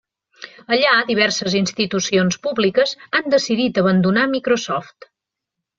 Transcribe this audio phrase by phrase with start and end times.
[0.77, 5.13] Allà, diverses institucions públiques han decidit abandonar Microsoft.